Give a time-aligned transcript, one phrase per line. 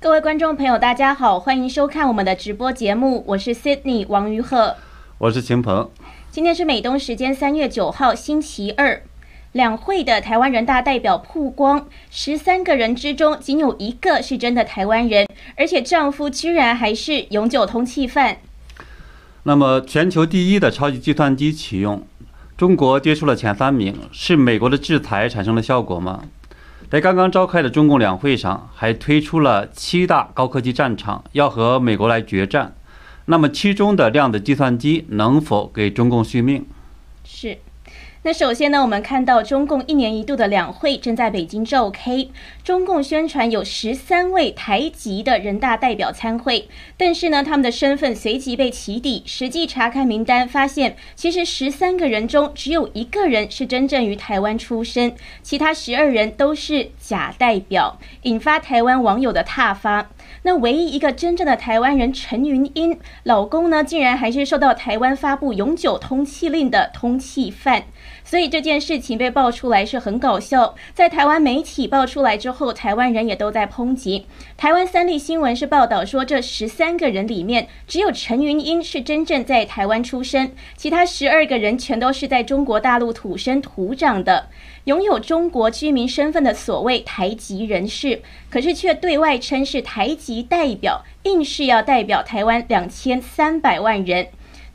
[0.00, 4.76] 各位观众朋友，大家好，欢迎收看我们的直播节目，我是 Sydney 王于鹤，
[5.18, 5.90] 我是秦鹏。
[6.30, 9.02] 今天是美东时间三月九号星期二，
[9.52, 15.26] 两会的台湾人大代表曝光，十三个人之中仅有一个是真的台湾人，
[15.56, 18.38] 而且丈夫居然还是永久通缉犯。
[19.44, 22.06] 那么，全球第一的超级计算机启用，
[22.56, 26.24] 中国跌出了前三名，是美国的制裁产生了效果吗？
[26.94, 32.72] 在刚刚召开的中共两会上，还推出了七大高科技战场，要和美国来决战。
[33.24, 36.64] 那么，其中的量子计算机能否给中共续命？
[37.24, 37.58] 是。
[38.26, 42.26] 那首先呢，我们看到中共一年一度的两会正在北京召开。
[42.62, 49.22] 中共宣传有十三位台籍的人大代表参会，但是呢，他们的身份随即被起底。
[49.26, 60.08] 实际查看名单，发现其实十三个人中只有一个人是真正于台湾出生，其他十二人都是假代表，引发台湾网友的挞伐。
[60.44, 67.84] 那唯一一个真正的台湾人陈云英老公呢，竟然还是受到台湾发布永久通缉令的通缉犯。
[68.34, 74.26] 所以这件事情被爆出来是很搞笑，在台湾媒体爆出来之后，台湾人也都在抨击。
[74.56, 84.48] 台湾三立新闻是报道说，这十三个人里面，只有陈云英是真正在台湾出生，其他十二个人全都是在中国大陆土生土长的，
[84.86, 94.26] 拥有中国居民身份的所谓台籍人士，可是却对外称是台籍代表，硬是要代表台湾两千三百万人。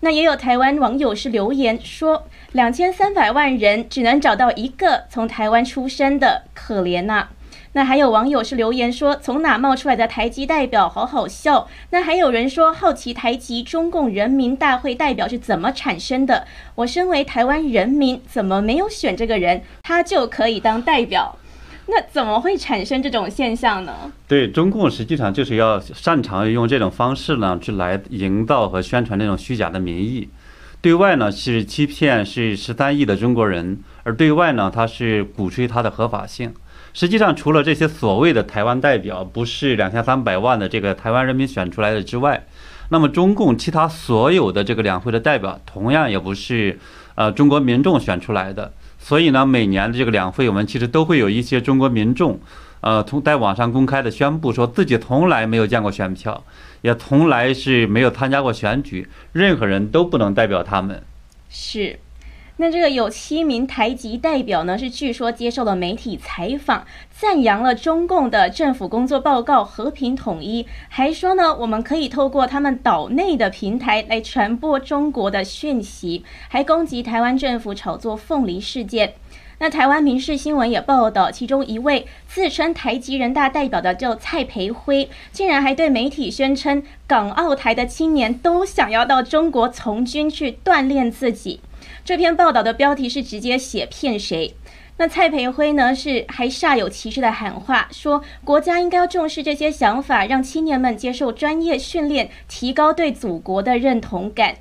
[0.01, 7.27] 那也有台湾网友是留言说，两千三百万人只能找到一个从台湾出生的，可怜呐。
[7.73, 11.67] 那还有网友是留言说，从哪冒出来的台籍代表，好好笑。
[11.91, 16.47] 那还有人说，好奇台籍中共人民大会代表是怎么产生的？
[16.73, 21.37] 我身为台湾人民，怎么没有选这个人，他就可以当代表？
[21.91, 24.11] 那怎么会产生这种现象呢？
[24.27, 30.29] 对中共实际上就是要擅长用这种方式呢，去来营造和宣传这种虚假的民意。
[30.81, 36.53] 对外呢是欺骗是十三亿的中国人，而对外呢他是鼓吹它的合法性。
[36.93, 42.45] 实际上，除了这些所谓的台湾代表不是两千三百万的这个台湾人民选出来的之外，
[42.89, 46.79] 那么中共其他所有的这个两会的代表同样也不是
[47.15, 48.73] 呃中国民众选出来的。
[48.99, 52.39] 所以呢，每年的这个两会，我们其实都会有一些中国民众，
[52.81, 56.43] 呃，从在网上公开的宣布，说自己从来没有见过选票，
[56.81, 61.01] 也从来是没有参加过选举，任何人都不能代表他们。
[61.49, 61.99] 是。
[62.61, 79.13] 那这个有七名台籍代表呢，是据说接受了媒体采访，赞扬了中共的政府工作报告和平统一，还说呢，我们可以透过他们岛内的平台来传播中国的讯息，还攻击台湾政府炒作凤梨事件。
[79.59, 91.61] 那台湾民事新闻也报道，其中一位自称台籍人大代表的叫蔡培辉，竟然还对媒体宣称，港澳台的青年都想要到中国从军去锻炼自己。
[92.09, 94.55] 这篇报道的标题是直接写骗谁？
[94.97, 95.93] 那蔡培辉呢？
[95.93, 104.55] 是还煞有其事的喊话，说国家应该要重视这些想法，让青年们接受专业训练，提高对祖国的认同感。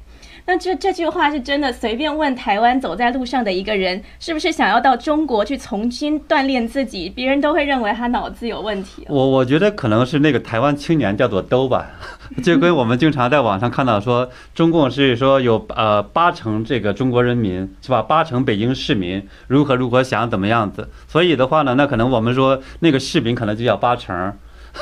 [0.49, 1.71] 那这这句话是真的？
[1.71, 7.11] 随便问台湾走在路上的一个人，是不是想要到中国去重新锻炼自己？
[7.11, 9.05] 别人都会认为他脑子有问题。
[9.11, 11.91] 我我觉得可能是那个台湾青年叫做兜吧，
[12.43, 18.01] 就跟我们经常在网上看到说，中共是说有呃八成这个中国人民是吧？
[18.01, 20.89] 八成北京市民如何如何想怎么样子？
[21.07, 24.33] 所以的话呢，那可能我们说那个市民可能就叫八成。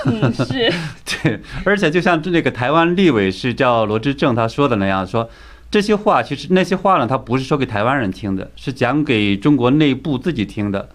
[0.04, 0.72] 嗯，是
[1.24, 5.28] 对，而且就像那个台湾立委是叫罗志正他说的那样说。
[5.70, 10.88] 这些话其实那些话呢，他不是说给台湾人听的，是讲给中国内部自己听的。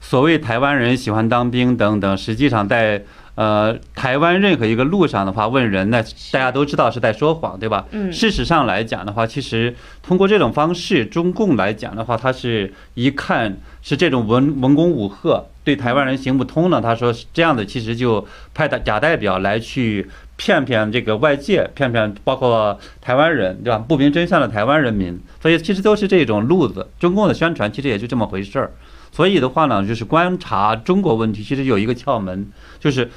[0.00, 3.02] 所谓台湾人喜欢当兵等等，实际上在
[3.34, 7.86] 呃台湾任何一个路上的话，问人那，大家都知道是在说谎，对吧？
[7.90, 8.12] 嗯。
[8.12, 16.80] 事实上来讲的话，其实通过这种方式，中共来讲的话，他是一看是这种文文攻武赫，对台湾人行不通了。
[16.80, 20.08] 他说是这样的，其实就派的假代表来去。
[20.40, 23.76] 骗骗这个外界，骗骗包括台湾人，对吧？
[23.76, 26.88] 不明真相的台湾人民，所以其实都是这种路子。
[26.98, 28.72] 中共的宣传其实也就这么回事儿。
[29.12, 32.48] 所以的话呢，就是观察中国问题，其实有一个窍门，
[32.78, 33.10] 就是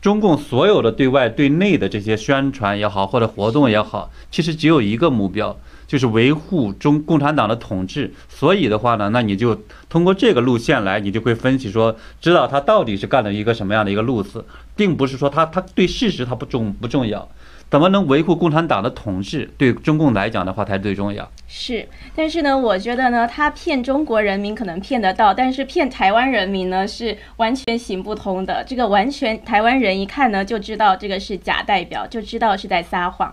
[0.00, 5.56] 中共所有的对外对内的这些宣传也好，或者活动也好，其实只有一个目标。
[5.86, 14.44] 就是维护中共产党的统治，所以的话呢，那你就通过这个路线来，你就会分析说，知道他到底是干了一个什么样的一个路子，
[14.74, 17.28] 并不是说他他对事实他不重不重要，
[17.70, 21.30] 怎么能维护共产党的统治，对中共来讲的话才最重要。
[21.46, 28.64] 是，但是呢，我觉得呢，他骗中国人民可能骗得到，但是骗台湾人民呢是完全行不通的。
[28.66, 33.32] 这个完全台湾人一看呢就知道这个是假代表，就知道是在撒谎。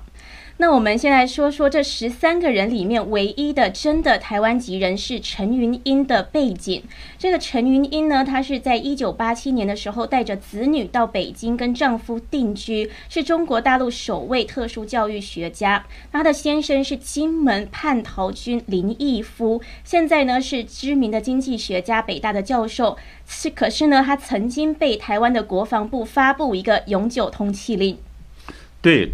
[0.62, 6.84] 那我们先来说说这十三个人里面唯一的真的台湾籍人士陈云英的背景。
[7.18, 15.84] 这个陈云英呢，她是在一九八七年的时候带着子女到北京跟丈夫定居，是中国大陆首位特殊教育学家。
[16.12, 22.96] 她的先生是金门叛逃军林毅夫，现在呢是知名的经济学家，北大的教授。
[23.26, 27.98] 是，可是呢，他曾经被台湾的国防部发布一个永久通缉令。
[28.80, 29.10] 对。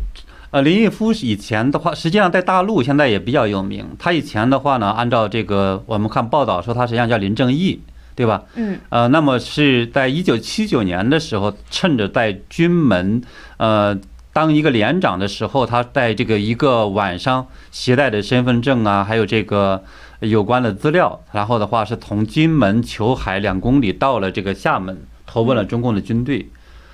[0.50, 3.86] 呃，林毅夫以前的话，实际上在大陆现在也比较有名。
[4.00, 7.82] 他以前的话呢，按照这个我们看报道说，他实际上叫林正义，
[8.16, 8.44] 对吧？
[8.56, 8.80] 嗯。
[8.88, 13.22] 呃，那么是在一九七九年的时候，趁着在军门
[13.58, 14.00] 呃
[14.32, 19.84] 当一个连长的时候，他在这个一个晚上携带的身份证啊，还有这个
[20.22, 26.50] 有关的资料，然后的话是从金门求海两公里到了这个厦门，投奔了中共的军队。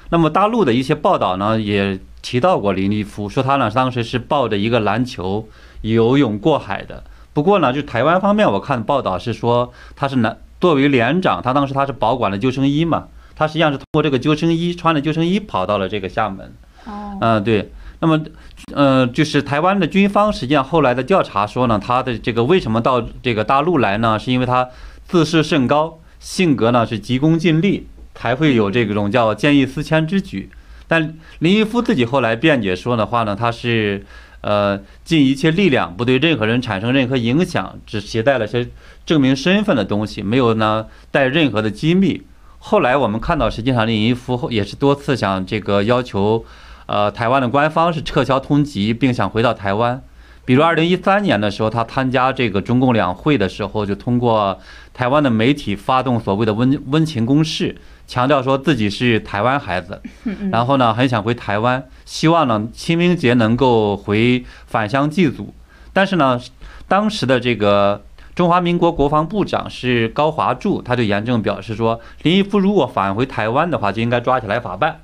[0.09, 1.99] 那么大陆的一些报道呢，也。
[2.23, 5.47] 提到过林立夫，说他呢当时是抱着一个篮球
[5.81, 7.03] 游泳过海的。
[7.33, 16.53] 不过呢，就台湾方面，我看报道是说他是男作为连长，他当时他是保管了救生衣嘛，他实际上是通过这个救生衣穿着救生衣跑到了这个厦门。
[16.85, 17.71] 哦，嗯，对。
[17.99, 18.21] 那么，
[18.73, 24.19] 呃，就是台湾的军方实际上后来的调查说呢，他的这个为什么到这个大陆来呢？
[24.19, 24.69] 是因为他
[25.05, 30.49] 自视甚高，性格呢是急功近利，才会有这种叫见异思迁之举。
[30.87, 34.05] 但林毅夫自己后来辩解说的话呢，他是，
[34.41, 38.67] 呃，尽一切力量不对任何人产生任何影响，只携带了些
[39.05, 42.23] 证明身份的东西，没有呢带任何的机密。
[42.59, 46.45] 后来我们看到，实际上林毅夫也是多次想这个要求，
[46.85, 50.01] 呃，台湾的官方是撤销通缉，并想回到台湾。
[50.45, 54.59] 比如二零一三年的时候，他参加这个中共两会的时候，就通过
[54.93, 57.75] 台湾的媒体发动所谓的温温情攻势。
[58.05, 60.01] 强调说自己是台湾孩子，
[60.51, 65.53] 然后呢，很想回台湾，希望呢清明节能够回返乡祭祖。
[65.93, 66.39] 但是呢，
[66.87, 68.03] 当时的这个
[68.35, 74.99] 中华民国国防部长是高华柱，他就严正表示说，林毅夫如果返回台湾的话，就应该抓起来法办。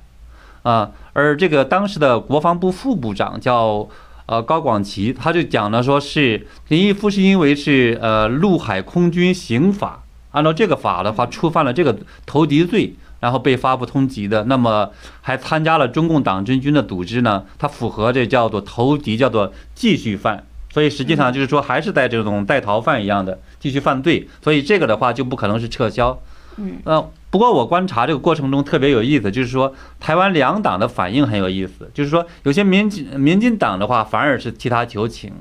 [0.62, 3.88] 啊，而这个当时的国防部副部长叫
[4.26, 10.02] 呃高广奇，他就讲了说是林毅夫是因为是呃陆海空军刑法。
[10.32, 14.90] 按照这个法的话，触犯了这个投敌罪，然后被发布通缉的，那么
[15.20, 17.44] 还参加了中共党政军的组织呢？
[17.58, 26.16] 他符合这叫做投敌，叫做继续犯，所以实际上就是说还是在这种在逃犯一样的继续犯罪，所以这个的话就不可能是撤销。
[26.56, 35.32] 嗯，呃，不过我观察这个过程中特别有意思，就是说台湾两党的反应很有意思，就是说有些民进民进党的话反而是替他求情。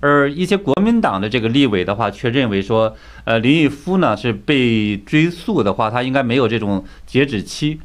[0.00, 2.94] 而一些国民党的这个立委的话，却认为说，
[3.24, 7.80] 呃，林毅夫呢是被追诉的话，他应该没有这种截止期。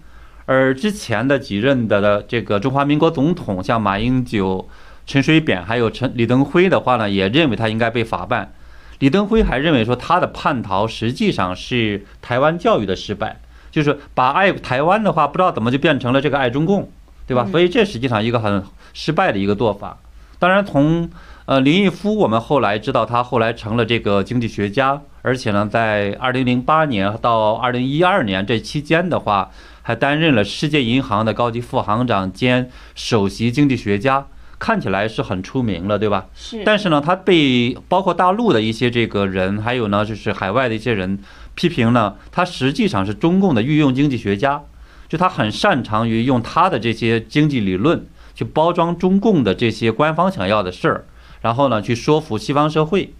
[0.46, 4.68] 而之前的几任的这个中华民国总统，像马英九、
[5.06, 8.52] 陈水扁还有陈李登辉的话呢，也认为他应该被法办。
[9.00, 13.40] 李登辉还认为说，他的叛逃实际上是台湾教育的失败，
[13.72, 16.92] 就是把爱台湾的话，不知道怎么就变成了这个爱中共，
[17.26, 17.48] 对吧？
[17.50, 19.98] 所以这实际上一个很失败的一个做法。
[20.38, 21.10] 当然从。
[21.52, 29.52] 呃，林毅夫，我们后来知道他后来成了这个经济学家，而且呢，在二零零八年到二零一二年这期间的话，
[29.82, 34.28] 还担任了世界银行的高级副行长兼首席经济学家，
[34.60, 36.28] 看起来是很出名了，对吧？
[36.34, 36.64] 是。
[36.64, 41.20] 但是呢，他被包括大陆的一些这个人，还有呢，就是海外的一些人
[41.56, 44.64] 批评呢，他实际上是中共的御用经济学家，
[45.10, 51.04] 就他很擅长于用他的这些经济理论去包装中共的这些官方想要的事儿。
[51.42, 53.14] 然后呢，去说服西方社会。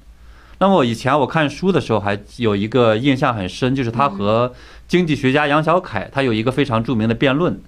[0.60, 4.54] 那么以前我看书的时候，还有一个印象很深，就是他和
[4.88, 7.60] 经济学家杨小凯，他有一个非常著名的辩论。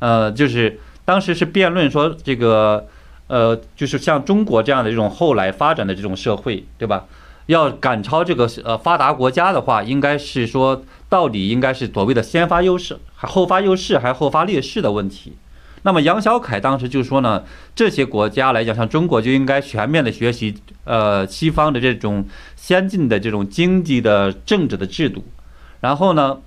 [0.00, 2.86] 呃，就是当时是辩论说，这个
[3.28, 7.06] 呃，就是像中国这样的这种后来发展的这种社会，对吧？
[7.46, 15.34] 要赶超这个呃发达国家的话，应该是说到底应该是所谓的先发优势，后发优势，还是后发劣势的问题。
[15.86, 22.26] 那么杨小凯当时就说呢，这些国家来讲，像中国就应该全面的学习，呃，西方的这种
[22.56, 25.22] 先进的这种经济的政治的制度。
[25.80, 26.38] 然后呢，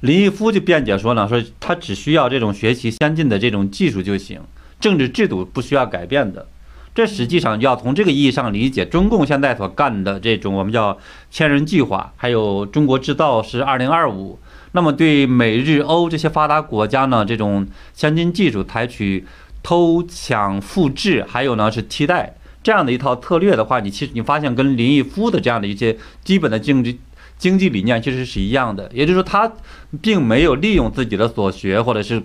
[0.00, 4.40] 林毅夫就辩解说呢，说他只需要这种学习先进的这种技术就行，
[4.80, 6.48] 政治制度不需要改变的。
[6.94, 10.96] 这实际上要从这个意义上理解，中共现在所干的这种我们叫
[11.30, 14.38] 千人计划，还有中国制造是二零二五。
[14.72, 19.26] 那么对美日欧这些发达国家呢，这种先进技术采取
[19.62, 27.00] 偷抢、复制，还有呢是替代这样的一套策略的话，你其实你发现跟林毅夫的这样的一些基本的经济
[27.38, 29.50] 经济理念其实是一样的，也就是说他
[30.00, 32.22] 并没有利用自己的所学或者是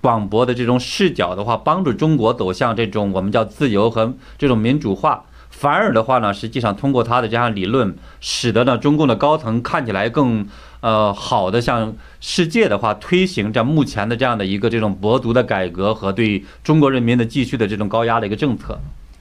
[0.00, 5.24] 广博的这种视角的话，帮助中国走向这种我们叫自由和这种民主化。
[5.50, 10.46] 反而的话呢，实际上通过他的这样理论，使得呢中共的高层看起来更
[10.80, 18.78] 呃好的向世界的话推行这目前的这样的一个这种博族的改革和对中国人民的继续的这种高压的一个政策。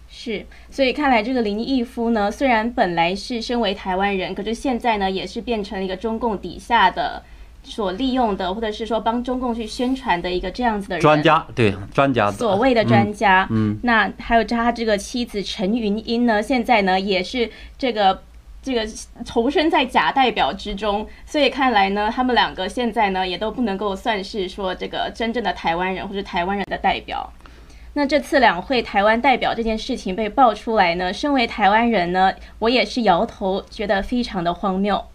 [0.09, 7.23] 是，所以看来这个林毅夫呢，虽然本来是身为台湾人，可是现在呢也是变成了一个中共底下的。
[7.61, 18.23] 所利用的，或者是说帮中共去宣传的一个这样子的人，专家对专家，所谓的专家，嗯，那还有他这个妻子陈云英呢，现在呢也是这个
[18.61, 18.87] 这个
[19.25, 27.31] 投身在假代表之中，所以看来呢，他们两个现在呢也都不能够算是说这个真正的台湾人或者台湾人的代表。
[27.93, 35.05] 那这次两会台湾代表这件事情被爆出来呢，身为台湾人呢，我也是摇头，觉得非常的荒谬。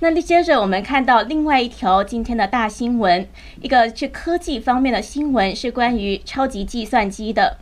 [0.00, 3.28] 那接着我们看到另外一条今天的大新闻，
[3.60, 7.58] 一个是科技方面的新闻，是关于超级计算机的。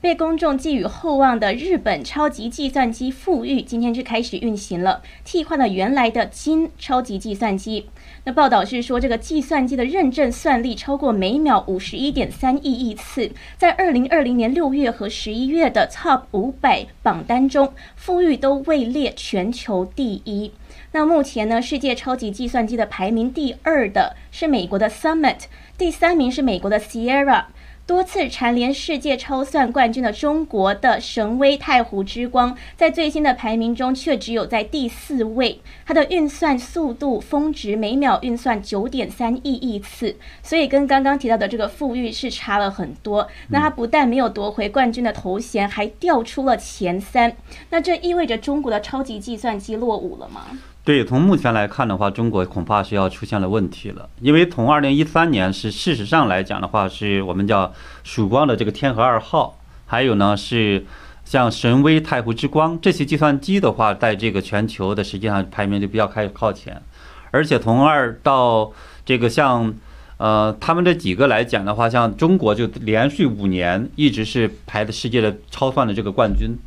[0.00, 7.86] 被公众寄予厚望的日本超级计算机富裕今天就开始运行了，替换了原来的金超级计算机。
[8.24, 20.52] 那报道是说，这个计算机的认证算力超过每秒五十一点三亿亿次，在二零二零年六月和十一月的 Top 五百榜单中，富裕都位列全球第一。
[20.92, 25.40] 那目前呢，世界超级计算机的排名第二的是美国的 Summit，
[25.76, 27.44] 第三名是美国的 Sierra。
[27.90, 35.60] 多次蝉联世界超算冠军的中国的神威太湖之光，在最新的排名中却只有在第四位。
[35.84, 43.26] 它的运算速度峰值每秒运算九点三亿亿次，所以跟刚刚提到的这个富裕是差了很多。
[43.48, 47.36] 那它不但没有夺回冠军的头衔，还掉出了前三。
[47.70, 50.42] 那这意味着中国的超级计算机落伍了吗？
[50.82, 54.08] 对，从目前来看的话，中国恐怕是要出现了问题了。
[54.20, 57.72] 因为从二零一三年是事实上来讲的话，是我们叫
[58.02, 60.84] 曙光的这个天河二号，还有呢是
[61.24, 66.82] 像神威太湖之光这些计算机的话，在这个全球的实际上排名就比较开始靠前。
[67.30, 68.72] 而且从二到
[69.04, 69.72] 这个像
[70.16, 76.58] 呃他们这几个来讲的话，像中国就连续五年一直是排的世界的超算的这个冠军。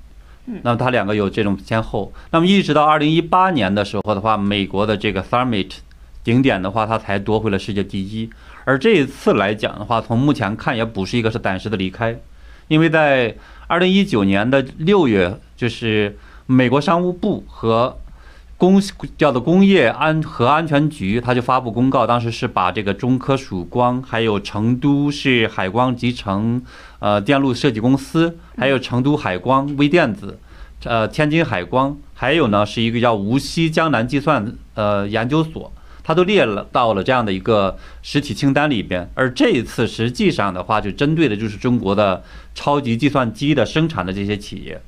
[0.46, 5.72] 那么它两个有这种先后，那么一直到二零一八年的时候的话，美国的这个 Summit
[6.24, 8.30] 顶点的话，它才夺回了世界第一。
[8.66, 12.18] 而这一次来讲的话，从目前看也不是一个是暂时的离开，
[12.68, 13.36] 因为在
[13.68, 17.98] 二零一九年的六月，就是美国商务部和
[18.58, 18.82] 工
[19.18, 26.62] 叫做工业安和安全局，他就发布公告，当时是把这个中科曙光，还有成都市海光集成，
[27.00, 30.40] 呃，电路设计公司，还有成都海光微电子，
[30.86, 39.10] 呃，天津海光，还有呢是一个叫无锡江南计算呃研究所，它都列了到了这样的一个实体清单里边。
[39.14, 42.24] 而这一次实际上的话，就针对的就是中国的
[42.56, 44.82] 超级计算机的生产的这些企业。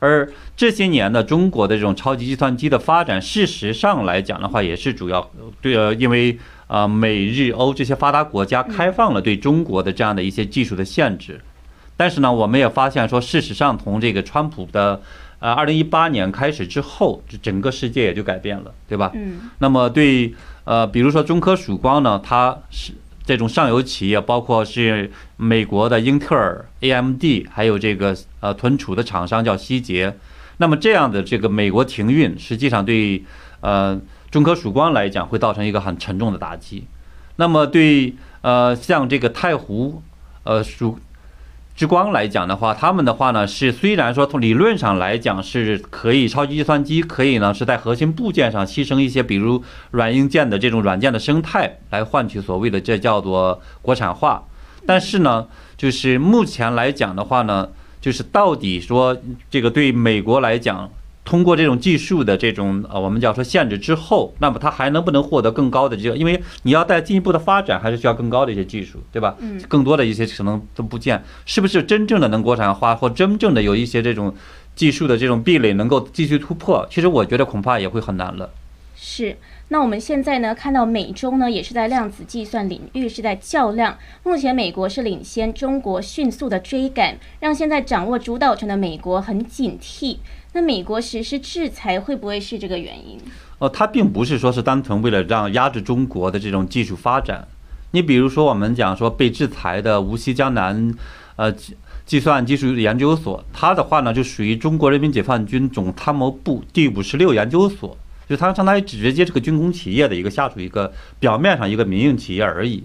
[0.00, 5.30] 而这些年呢，中国的这种超级计算机的发展，事实上来讲的话，也是主要
[5.62, 11.40] 对呃，因为啊，美日欧这些发达国家开放了对中国的这样的一些技术的限制。
[11.96, 15.00] 但是呢，我们也发现说，事实上从这个川普的
[15.38, 19.12] 呃二零一八年开始之后，就整个世界也就改变了，对吧？
[19.14, 19.50] 嗯。
[19.58, 22.92] 那么对呃，比如说中科曙光呢，它是。
[23.30, 30.16] 这种上游企业包括是美国的英特尔、AMD，还有这个呃存储的厂商叫希捷。
[30.56, 33.22] 那么这样的这个美国停运，实际上对
[33.60, 34.00] 呃
[34.32, 36.88] 中科曙光来讲会造成一个很沉重的打击。
[37.36, 40.02] 那么对呃像这个太湖
[40.42, 40.98] 呃曙。
[41.80, 54.44] 之光来讲的话，他们的话呢是虽然说从理论上来讲是可以超级计算机可以呢是在核心部件上牺牲一些，比如软硬件的这种软件的生态来换取所谓的这叫做国产化，
[54.84, 55.46] 但是呢，
[55.78, 59.16] 就是目前来讲的话呢，就是到底说
[59.48, 60.90] 这个对美国来讲。
[61.24, 66.16] 通过这种技术的这种呃，我们叫说限制之后，那么它还能不能获得更高的这个？
[66.16, 69.36] 因为你要再进一步的发展，还是需要更高的一些技术，对吧？
[69.38, 74.34] 嗯，更多的一些可能都不见，是不是真正的能国产化，或真正的有一些这种
[74.74, 76.86] 技术的这种壁垒能够继续突破？
[76.90, 78.50] 其实我觉得恐怕也会很难了。
[78.96, 79.36] 是。
[79.72, 83.96] 那我们现在呢，看到美中呢也是在量子计算领域是在较量。
[84.24, 90.16] 目前美国是领先，中国迅速的追赶，让现在掌握主导权的美国很警惕。
[90.52, 93.18] 那美国实施制裁会不会是这个原因？
[93.58, 97.46] 哦，它并不是说是单纯为了让压制中国的这种技术发展。
[97.92, 100.92] 你比如说，我们讲说被制裁的无锡江南，
[101.36, 101.52] 呃
[102.04, 107.96] 计算技术研究所，它的话呢就属于中国人民解放军总参谋部第五十六研究所，
[108.28, 112.82] 就它相当于直接这个军工企业的一个下属一个表面上一个民营企业而已。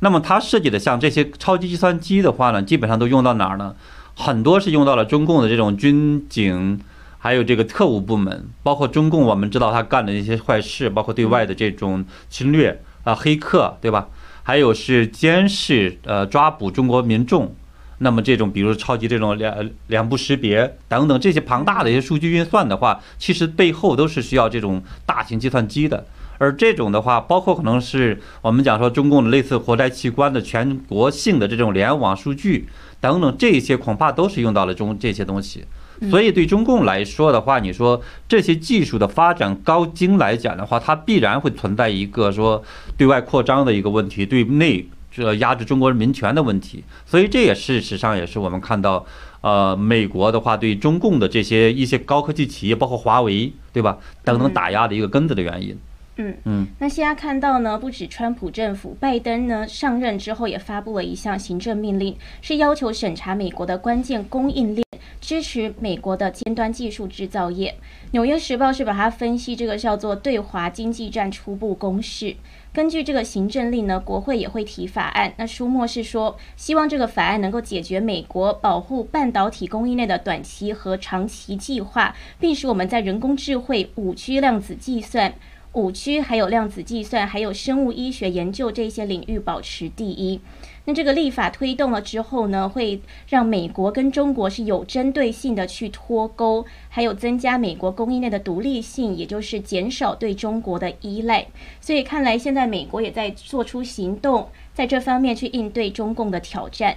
[0.00, 3.74] 那么它设计的像这些超级计算机的话呢，基本上都用到哪儿呢？
[4.14, 6.80] 很多是用到了中共的这种军警，
[7.26, 14.06] 还有这个特务部门，包括中共我们知道他干的一些坏事，包括对外的这种侵略啊、黑客，对吧？
[14.44, 17.52] 还有是监视、呃抓捕中国民众。
[17.98, 26.06] 那么这种，比如超级这种两两步识别等等这些庞大的一些数据运算的话，其实背后都是需要这种大型计算机的。
[26.38, 32.68] 而这种的话，包括可能是我们讲说中共的类似活摘器官的全国性的这种联网数据
[33.00, 35.64] 等等，这些恐怕都是用到了中这些东西。
[36.10, 42.62] 所以对中共来说的话，你说这些技术的发展高精来讲的话，它必然会存在一个说
[42.96, 46.84] 对外扩张的一个问题，对内这压制中国人民权的问题。
[47.06, 49.04] 所以这也事实上也是我们看到，
[49.40, 55.78] 呃，美国的话对中共的这些一些高科技企业，包括华为，对吧，等等打压的一个根子的原因。
[56.16, 56.34] 嗯。
[56.44, 64.84] 嗯，那现在看到呢，不止川普政府，拜登呢上任之后也发布了一项行政命令，是要求审查美国的关键供应链，
[65.20, 67.74] 支持美国的尖端技术制造业。
[68.12, 72.36] 纽约时报是把它分析这个叫做对华经济战初步公式。
[72.72, 75.32] 根据这个行政令呢，国会也会提法案。
[75.38, 85.34] 那书末是说，希望这个法案能够解决美国保护半导体供应链的短期和长期计划，并使我们在人工智慧、五 G 量子计算。
[85.72, 90.40] 五 G 还有量子计算，还有生物医学研究这些领域保持第一。
[90.86, 101.44] 那这个立法推动了之后呢，会让美国跟中国是有针对性的去脱钩，还有增加美国供应链的独立性，也就是减少对中国的依赖。
[101.80, 106.96] 所以看来现在美国也在做出行动，在这方面去应对中共的挑战。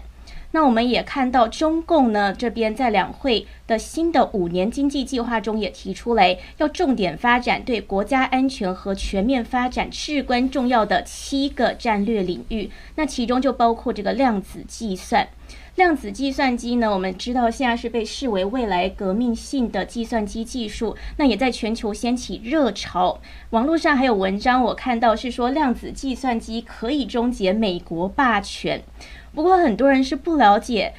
[0.52, 12.72] 那我们也看到，中共呢这边在两会的新的五年经济计划中也提出来，要重点发展对国家安全和全面发展至关重要的七个战略领域。
[12.96, 15.28] 那其中就包括这个量子计算。
[15.76, 23.22] 量子计算机呢，我们知道现在是被视为未来革命性的计算机技术，那也在全球掀起热潮。
[23.52, 28.82] 网络上还有文章，我看到是说量子计算机可以终结美国霸权。
[29.40, 30.94] 不过很多人是不了解，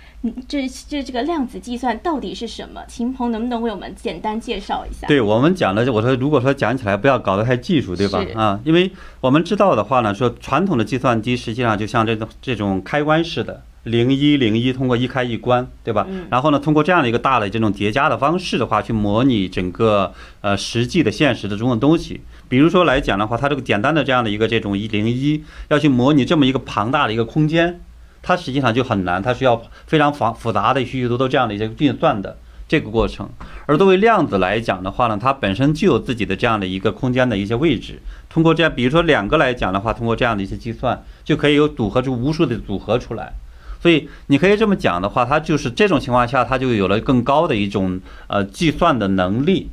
[0.49, 2.81] 这这这个量子计算到底是什么？
[2.89, 5.07] 秦鹏能不能为我们简单介绍一下？
[5.07, 8.25] 对我们讲的，我说如果说讲起来不要搞得太技术，对吧？
[8.35, 16.07] 啊，因为我们知道的话呢，说传统的计算机实际上就像这种这种开关式的零一零一，通过一开一关，对吧？
[16.31, 22.23] 然后呢，通过这样的一个大的这种叠加的方式的话，去模拟整个呃实际的现实的这种东西。
[22.49, 27.79] 比如说来讲的话，它这个简单的这样的一个这种一零一，要去模拟这么一个庞大的一个空间。
[28.23, 32.37] 它实际上就很难，它需要非常复复杂的许许多多这样的一些运算的
[32.69, 33.29] 这个过程。
[33.67, 38.01] 而作为量子来讲的话呢，它本身就有自己的这样的一个空间的一些位置。
[38.29, 43.33] 通过这样，比如说两个来讲的话，通过这样的一些计算，就可以有组合出无数的组合出来。
[43.81, 49.71] 所以你可以这么讲的话，它就是这种情况下，它就有了更高的一种呃计算的能力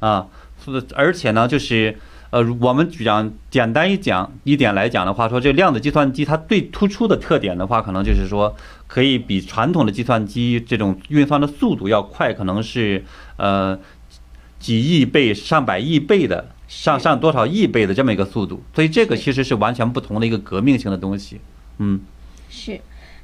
[0.00, 0.26] 啊，
[0.94, 1.98] 而且呢，就是。
[2.30, 8.54] 呃，我们讲简单一讲一点来讲的话，说这量子计算机它最突出的特点的话，可能就是说
[8.86, 13.02] 可以比传统的计算机这种运算的速度要快，可能是
[13.36, 13.78] 呃
[14.58, 21.40] 几亿倍、上百亿倍的上上多少亿倍的这么一个速度，所以这个其实是完全不同的一个革命性的东西，
[21.78, 22.00] 嗯，
[22.50, 22.78] 是。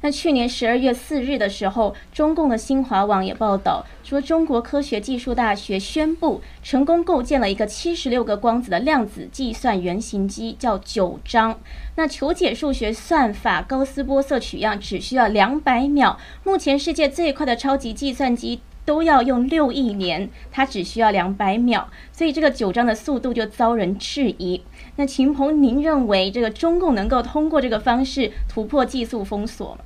[0.05, 11.59] 那去年十二月四日的时候，中共的新华网也报道说，中国科学技术大学宣布成功构建了一个七十六个光子的量子计算原型机，叫九章。
[11.97, 24.61] 那求解数学算法高斯波色取样只需要两百秒，目前世界最快的超级计算机都要用六亿年，它只需要两百秒，所以这个九章的速度就遭人质疑。
[24.97, 29.79] 那秦鹏，您认为这个中共能够通过这个方式突破技术封锁吗？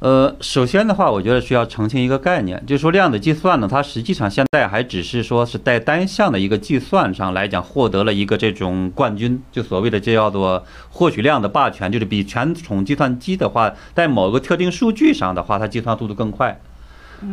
[0.00, 16.60] 呃，首先的话，我觉得需要澄清一个概念，就是说量子计算呢，它实际上现在还只是说是在单项的一个计算上来讲获得了一个这种冠军，就所谓的这叫做获取量的霸权，就是比传统计算机的话，在某个特定数据上的话，它计算速度更快。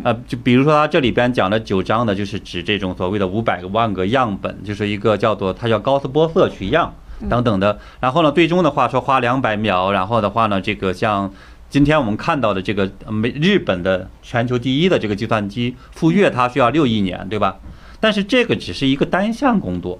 [0.04, 6.92] 呃，就比如说它这里边讲的九章呢，就是指这种所谓的五百个万个样本，就是一个叫做它叫高斯波色取样
[7.30, 7.78] 等等的。
[8.00, 11.32] 然后呢，最终的话说花两百秒，然后的话呢，这个像。
[11.70, 17.58] 今天我们看到的这个美日本的全球第一的这个计算机富岳，它需要六亿年，对吧？
[18.00, 20.00] 但是这个只是一个单项工作，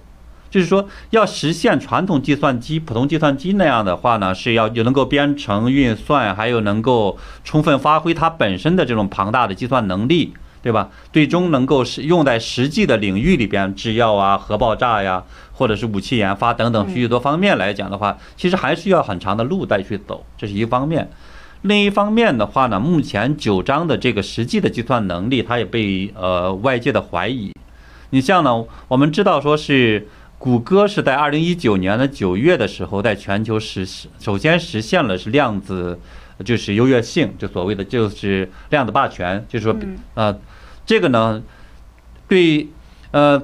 [0.50, 10.90] 就是说要实现传统计算机、普通计算机那样的话呢，是要能够编程运算，还有能够充分发挥它本身的这种庞大的计算能力，对吧？
[11.12, 21.10] 最终能够是用在实际的领域里边，制药啊、核爆炸呀，或者是武器研发等等许许多方面来讲的话，其实还需要很长的路再去走，这是一方面。
[21.66, 27.52] 另一方面的话呢，目前九章的这个实际的计算能力，它也被呃外界的怀疑。
[28.12, 36.00] 你像呢，我们知道说是谷歌是在二零一九年的九月的时候，在全球实施首先实现了是量子
[36.44, 39.76] 就是优越性，就所谓的就是量子霸权，就是说
[40.14, 40.40] 呃
[40.86, 41.42] 这个呢
[42.28, 42.68] 对
[43.10, 43.42] 呃。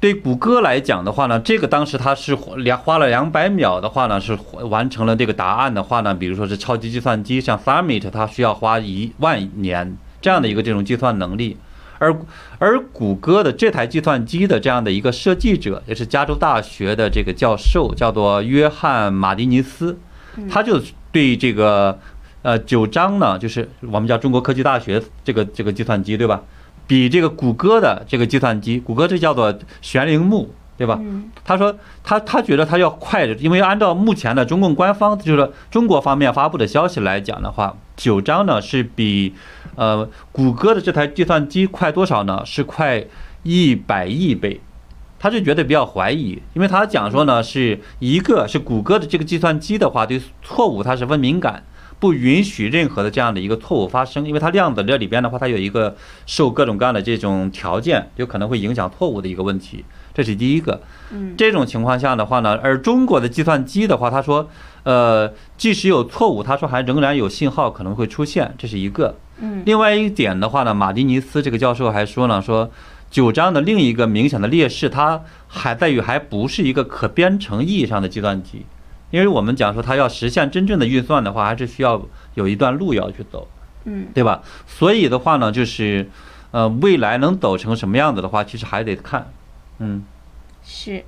[0.00, 4.38] 对谷歌来讲的话呢，这个当时它是两花了两百秒的话呢，是
[4.70, 11.56] 完成了这个答案的话呢，比如说是超级计算机，像 Summit 它需要花一万年这样的一个这种计算能力，
[11.98, 12.16] 而
[12.60, 19.98] 而谷歌的这台计算机的这样的一个设计者，也是加州大学的这个教授，叫做约翰马迪尼斯，
[20.48, 20.80] 他就
[21.10, 21.98] 对这个
[22.42, 26.40] 呃九章呢，就是我们叫中国科技大学这个这个计算机，对吧？
[26.88, 30.98] 比这个谷歌的这个计算机，谷歌这叫做玄铃木，对吧？
[31.44, 39.34] 他说他他觉得他要快，因为按照目前的中共官方，就是中国方面发布的消息来讲的话，九章呢是比
[39.76, 42.42] 呃谷歌的这台计算机快多少呢？
[42.44, 43.04] 是快
[43.44, 44.60] 一百亿倍。
[45.20, 51.64] 他就觉得比较怀疑，因为他讲说呢，是一个是谷歌的这个计算机的话，对错误它十分敏感。
[52.00, 59.84] 不允许任何的这样的一个错误发生，因为它量子这里边的话，它有一个受各种各样的这种条件，有可能会影响错误的一个问题，
[60.14, 60.80] 这是第一个。
[61.10, 64.48] 嗯，这种情况下的话呢，而中国的计算机的话，他说，
[64.84, 69.16] 呃，即使有错误，他说还仍然有信号可能会出现，这是一个。
[69.40, 72.70] 嗯，另外一点的话呢，马蒂尼斯这个教授还说呢，说
[73.10, 78.66] 九章的另一个明显的劣势，它还在于还不是一个可编程意义上的计算机。
[79.10, 82.00] 因为我们讲说，它要实现真正的运算的话，还是需要
[82.34, 83.48] 有一段路要去走，
[83.84, 84.42] 嗯，对吧？
[84.66, 86.08] 所以的话呢，就是，
[86.50, 89.30] 呃，未来能走成什么样子的话，其实还得看，
[89.78, 90.04] 嗯，
[90.62, 91.04] 是，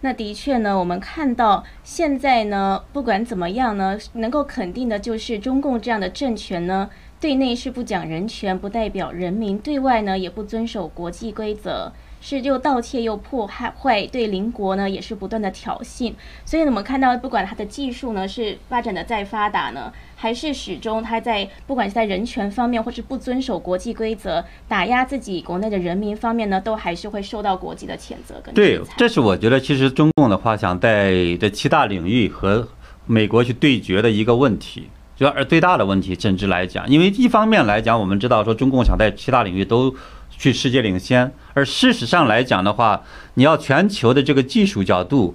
[0.00, 11.92] 那的确呢，我们看到现在呢，不管怎么样呢，能够肯定的就是中共这样的政权呢，对内是不讲人权，不代表人民；对外呢，也不遵守国际规则。
[12.18, 16.12] 是又盗窃又破坏，对邻国呢也是不断的挑衅。
[16.44, 32.66] 所以呢，我们看到，不管它的技术呢是发展的再发达呢，还是始终它在不管是在人权方面，或是不遵守国际规则、打压自己国内的人民方面呢，都还是会受到国际的谴责跟对，这是我觉得其实中共的话想在这七大领域和
[33.04, 39.94] 美国去对决的一个问题，就而最大的问题，甚至来讲，因为一方面来讲，我们知道说中共想在七大领域都。
[40.38, 43.02] 去世界领先，而事实上来讲的话，
[43.34, 45.34] 你要全球的这个技术角度，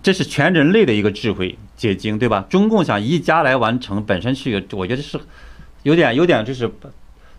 [0.00, 2.46] 这是全人类的一个智慧结晶，对吧？
[2.48, 5.18] 中共想一家来完成，本身是有，我觉得是
[5.82, 6.70] 有点有点就是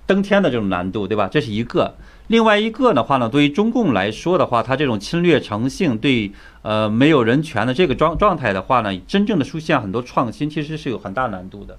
[0.05, 1.29] 登天的这种难度，对吧？
[1.31, 1.95] 这是一个。
[2.29, 11.77] 另外一个的话呢，对于中共来说的话，它这种侵略成性，对呃没有人权的这个状状态的话呢，真正的出现很多创新，其实是有很大难度的。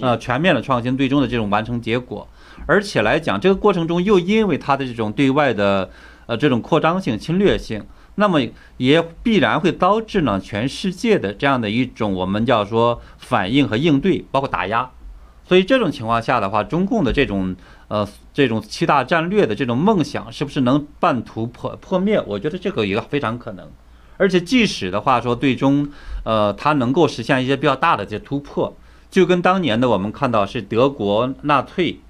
[0.00, 2.26] 呃，全面的创新，最终的这种完成结果。
[2.66, 5.88] 而且来讲，这个过程中又因为它的这种对外的
[6.26, 7.84] 呃这种扩张性、侵略性，
[8.16, 8.40] 那么
[8.78, 14.90] 也必然会导致呢全世界的这样的一种我们叫说反应和应对，包括打压。
[15.44, 17.54] 所以这种情况下的话，中共的这种
[17.92, 22.22] 呃这种七大战略的这种梦想，是不是能半途破破灭？
[22.26, 23.68] 我觉得这个也非常可能。
[24.16, 25.88] 而且即使的话说，最终
[26.24, 28.74] 呃它能够实现一些比较大的这突破，
[29.10, 32.00] 就跟当年的我们看到是德国纳粹。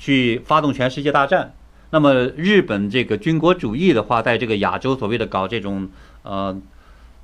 [0.00, 1.54] 去发动全世界大战，
[1.90, 5.88] 那么日本这个军国主义的话，在这个亚洲所谓的搞这种
[6.22, 6.56] 呃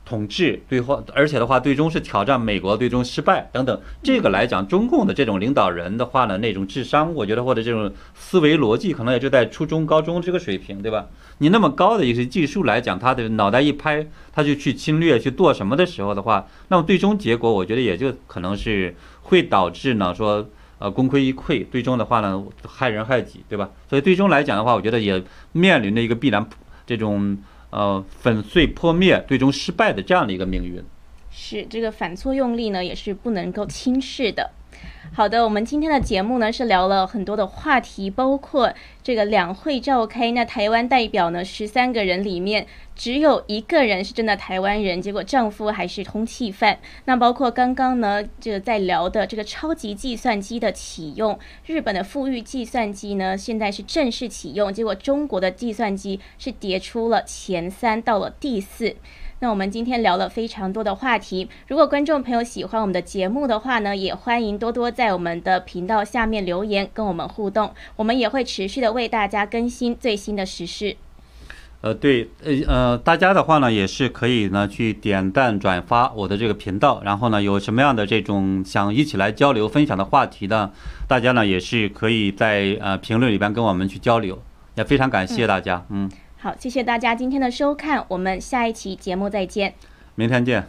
[0.05, 3.81] 统治，最后而且的话，最终是挑战美国，最终失败等等。
[4.03, 11.07] 这个来讲，中共的这种领导人的话呢，那种智商，我觉得或者这种思维逻辑，可能也就在初中、高中这个水平，对吧？
[11.39, 20.47] 你那么高的一些技术来讲，他的脑袋一拍，他就去侵略去做什么的时候的话，那么最终结果，我觉得也就可能是会导致呢说。
[20.81, 23.71] 呃，功亏一篑，最终的话呢，害人害己，对吧？
[23.89, 26.47] 所以最终来讲的话，我觉得也面临着一个必然
[26.85, 27.39] 这种
[27.75, 30.81] 呃粉碎破灭、最终失败的这样的一个命运。
[31.31, 34.53] 是这个反作用力呢，也是不能够轻视的。
[35.13, 42.67] 好的，我们今天的节目呢是聊了很多的话题，包括这个两会召开，那台湾代表呢十三个人里面
[42.97, 46.81] 只有一个人是真的台湾人，结果丈夫还是通缉犯。
[47.05, 58.97] 那包括刚刚呢这个在聊的这个超级计算机的启用，日本的富裕计算机呢现在是正式启用，结果中国的计算机是跌出了前三，到了第四。
[59.41, 70.97] 那我们今天聊了非常多的话题，如果观众朋友喜欢我们的节目的话呢，也欢迎多多在我们的频道下面留言跟我们互动，我们也会持续的为大家更新最新的时事。
[71.83, 80.71] 呃，对，呃呃，大家的话呢，也是可以呢去点赞转发我的这个频道，然后呢，有什么样的这种想一起来交流分享的话题呢，
[81.07, 84.41] 大家呢也是可以在呃评论里边跟我们去交流，
[84.77, 86.11] 也非常感谢大家，嗯，
[86.45, 89.73] 好，谢谢大家今天的收看，我们下一期节目再见。
[90.15, 90.67] 明天见。